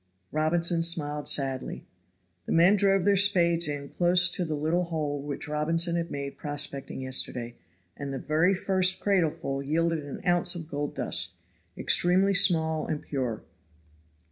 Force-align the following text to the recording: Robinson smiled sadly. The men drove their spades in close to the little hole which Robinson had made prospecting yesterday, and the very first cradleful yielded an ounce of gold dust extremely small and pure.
Robinson 0.31 0.81
smiled 0.81 1.27
sadly. 1.27 1.85
The 2.47 2.51
men 2.51 2.75
drove 2.75 3.05
their 3.05 3.15
spades 3.15 3.67
in 3.67 3.87
close 3.87 4.31
to 4.31 4.43
the 4.43 4.55
little 4.55 4.85
hole 4.85 5.21
which 5.21 5.47
Robinson 5.47 5.95
had 5.95 6.09
made 6.09 6.39
prospecting 6.39 7.01
yesterday, 7.01 7.55
and 7.95 8.11
the 8.11 8.17
very 8.17 8.55
first 8.55 8.99
cradleful 8.99 9.61
yielded 9.63 10.03
an 10.03 10.19
ounce 10.25 10.55
of 10.55 10.67
gold 10.67 10.95
dust 10.95 11.35
extremely 11.77 12.33
small 12.33 12.87
and 12.87 13.03
pure. 13.03 13.43